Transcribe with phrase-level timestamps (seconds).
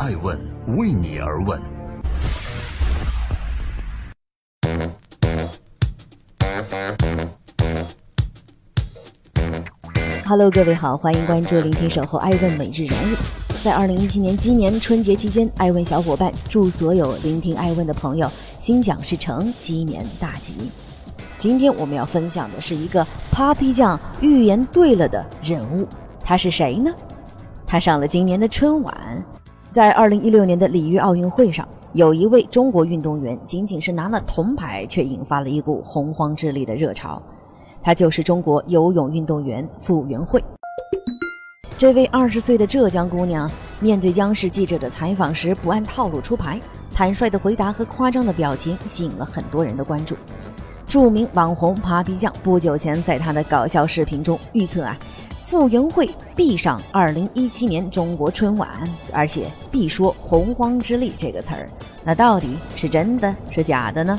[0.00, 0.34] 爱问
[0.78, 1.60] 为你而问。
[10.24, 13.16] Hello，各位好，欢迎关注、聆听、守候爱问每日人物。
[13.62, 20.54] 在二零一七年鸡年春节期间，爱问小伙伴祝所有聆听爱问的朋友心想事成，鸡年大吉。
[21.38, 25.86] 今天我们要分享的是一个 Papi 酱预言对了的人物，
[26.24, 26.90] 他是谁呢？
[27.66, 29.22] 他上了今年的春晚，
[29.72, 37.22] 在二零一六年的里约奥运会上，有一位中国运动员仅仅是拿了铜牌，却引发了一股洪荒之力的热潮。
[37.80, 40.42] 她就是中国游泳运动员傅园慧。
[41.78, 46.60] 这位二十岁的浙江姑娘，面对央视记者的采访时不按套路出牌，
[46.92, 50.16] 坦率的回答和夸张的表情吸引了很多人的关注。
[50.84, 54.98] 著名网红扒皮匠不久前在他的搞笑视频中预测啊。
[55.50, 58.68] 傅园慧必上二零一七年中国春晚，
[59.12, 61.68] 而且必说“洪荒之力”这个词儿。
[62.04, 64.16] 那到底是真的是假的呢？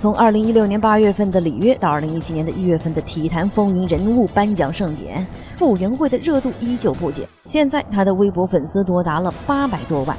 [0.00, 5.24] 从二零一六年八月份的里约到二零一七年的一月份的体坛风云人物颁奖盛典，
[5.56, 7.24] 傅园慧的热度依旧不减。
[7.46, 10.16] 现在她的微博粉丝多达了八百多万。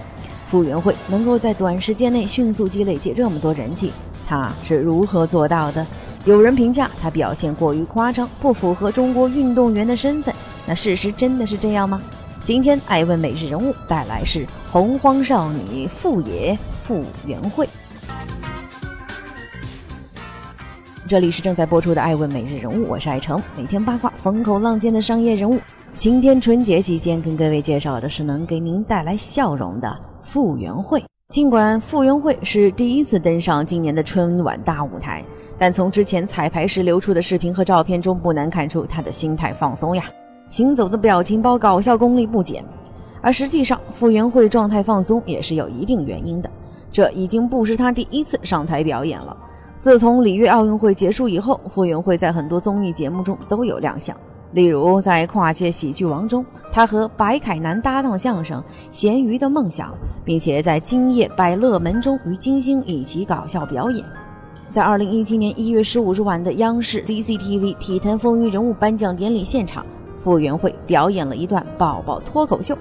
[0.47, 3.91] 傅园慧能够在短时间内迅速积累起这么多人气，
[4.25, 5.85] 她是如何做到的？
[6.25, 10.35] 有人评价他表现过于夸张，不符合中国运动员的身份。
[10.67, 12.01] 那事实真的是这样吗？
[12.43, 17.67] 今天爱问每日人物带来是洪荒少女傅爷傅园慧。
[21.07, 25.57] 这里是正在播出的爱问每日人物，我是爱成，每天八卦风口浪尖的商业人物。
[25.97, 31.03] 今天春节期间跟各位介绍的是能给您带来笑容的傅园慧。
[31.29, 35.23] 尽管傅园慧是第一次登上今年的春晚大舞台。
[35.59, 40.05] 但从之前彩排时流出的视频和照片中，不难看出他的心态放松呀，
[40.47, 42.63] 行走的表情包搞笑功力不减。
[43.21, 46.49] 而实际上，傅园慧状态放松也是有一定原因的。
[46.91, 49.35] 这已经不是他第一次上台表演了。
[49.75, 54.15] 自从里约奥运会结束以后，傅园慧在很多综艺节目中都有亮相，
[54.53, 58.61] 例如在《跨界喜剧王》中，他和白凯南搭档相声
[58.91, 59.89] 《咸鱼的梦想》，
[60.23, 64.05] 并且在《今夜百乐门》中与金星一起搞笑表演。
[64.71, 69.83] 在二零一七年一月十五日晚的央视 CCTV 体坛风云人物颁奖典礼现场，
[70.15, 72.77] 傅园慧表演了一段宝宝脱口秀，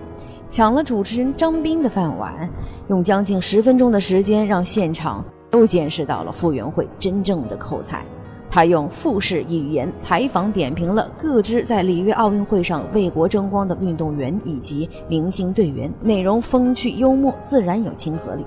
[0.51, 2.47] 抢了主持人张斌的饭碗，
[2.89, 8.05] 用将近十分钟的时间，让现场都见识到了傅园慧真正的口才。
[8.51, 18.45] 他用复式语言采访点评了各支在里约奥运会上为国争光的运动员以及明星队员，内容风趣幽默，自然有亲和力。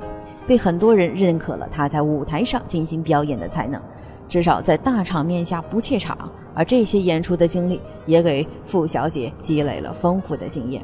[0.48, 3.82] 被很多人认可了他在舞台上进行表演的才能，
[4.28, 6.18] 至少在大场面下不怯场。
[6.54, 10.84] 而这些演出的经历也给傅小姐积累了丰富的经验。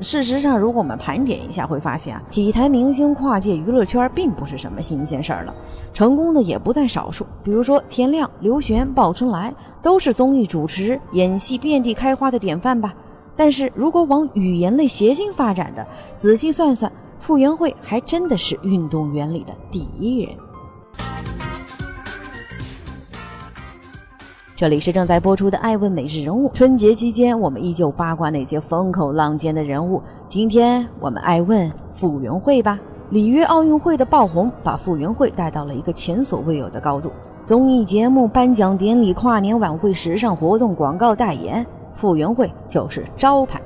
[0.00, 5.54] 事实上，如果我们盘点一下，会发现啊，体坛明星跨界娱乐圈并不是什么新鲜事儿了，
[5.92, 7.26] 成功的也不在少数。
[7.44, 12.92] 比如说田亮、刘璇、鲍春来，都是综艺主持、演戏遍地开花的典范吧。
[13.36, 15.86] 但是如果往语言类谐星发展的，
[16.16, 16.90] 仔细算算。
[17.22, 20.36] 傅园慧还真的是运动员里的第一人。
[24.56, 26.48] 这里是正在播出的《爱问每日人物》。
[26.52, 30.02] 春节期间，我们依旧八卦那些风口浪尖的人物。
[30.26, 32.76] 今天我们爱问傅园慧吧。
[33.10, 37.12] 里约奥运会的爆红，把傅园慧带到了一个前所未有的高度。
[37.46, 43.62] 综艺节目、颁奖典礼、跨年晚会、时尚活动、广告代言，傅园慧就是招牌。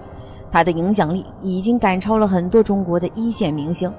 [0.57, 3.93] 他的影响力已经赶超了很多中国的一线明星，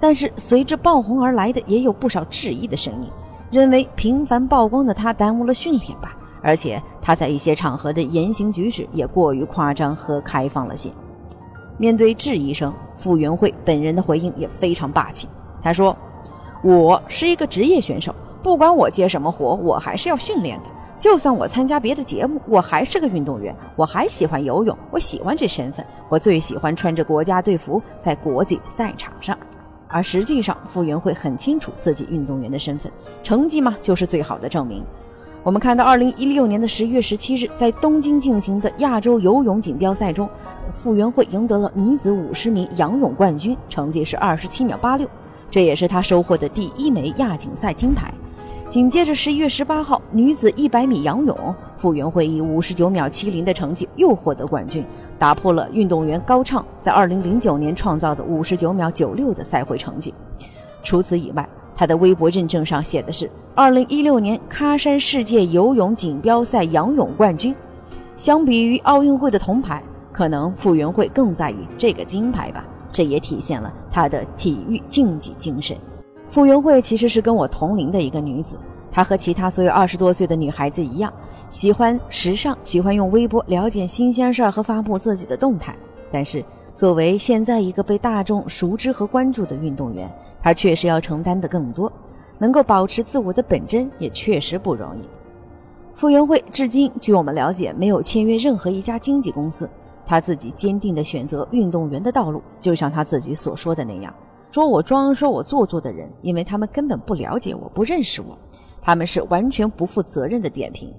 [0.00, 3.10] 但是随之爆红而来的也有不少质疑的声音，
[3.50, 10.90] 认为频繁曝光的他耽误了训练吧，而且他在一些场合的言行举止也过于夸张和开放了些。
[11.76, 15.28] 面对质疑声，傅园慧本人的回应也非常霸气，
[15.60, 15.94] 他说
[16.64, 20.64] ：“我是一个职业选手，不管我接什么活，我还是要训练的。”
[20.98, 29.38] 就算我参加别的节目，我还是个运动员，我还喜欢游泳，我喜欢这身份，我最喜欢穿着国家队服在国际赛场上。
[29.86, 32.92] 而实际上，傅园慧很清楚自己运动员的身份，
[33.22, 34.84] 成绩嘛就是最好的证明。
[35.44, 40.28] 我们看到，二零一六年的十月十七日，在东京进行的亚洲游泳锦标赛中，
[40.74, 45.08] 傅园慧赢得了女子五十米仰泳冠军，成绩是二十七秒八六，
[45.48, 48.12] 这也是她收获的第一枚亚锦赛金牌。
[48.68, 54.84] 紧接着，十一月十八号，女子一百米仰泳，傅园慧以五十九秒七零的成绩又获得冠军，
[55.18, 60.12] 打破了运动员高畅在二零零九年创造的五十九秒九六的赛会成绩。
[60.82, 67.54] 除此以外，她的微博认证上写的是二零一六年喀山世界游泳锦标赛仰泳冠军。
[68.18, 69.82] 相比于奥运会的铜牌，
[70.12, 72.62] 可能傅园慧更在意这个金牌吧。
[72.92, 75.74] 这也体现了她的体育竞技精神。
[76.28, 78.58] 傅园慧其实是跟我同龄的一个女子，
[78.92, 81.10] 她和其他所有二十多岁的女孩子一样，
[81.48, 85.74] 喜欢时尚，喜欢用微博了解新鲜事儿和发布自己的动态。
[86.12, 86.44] 但是，
[86.74, 90.10] 作为现在一个被大众熟知和关注的运动员，
[90.42, 91.90] 她确实要承担的更多，
[92.36, 95.00] 能够保持自我的本真也确实不容易。
[95.94, 99.68] 傅园慧至今，据我们了解，没有签约任何一家经纪公司，
[100.06, 104.12] 她自己坚定地选择运动员的道路，就像她自己所说的那样。
[104.50, 108.36] 说我装，说我做作的人，因为他们根本不了解我，不认识我，
[108.80, 110.92] 他们是完全不负责任的点评。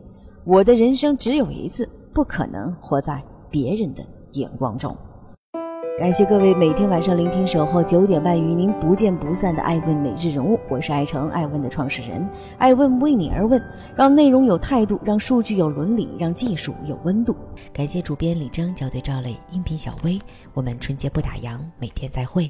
[0.45, 4.03] 我的人生只有一次，不可能活在别人的
[4.33, 4.95] 眼光中。
[5.97, 12.25] 感谢各位每天晚上聆听守候九点半与您不见不散的《爱问每日人物》，我是爱成爱问的创始人，
[12.57, 13.61] 爱问为你而问，
[13.95, 17.35] 让内容有态度，让数据有伦理，让技术有温度。
[17.73, 20.17] 感谢主编李征、校对赵磊、音频小薇，
[20.53, 22.49] 我们春节不打烊，每天再会。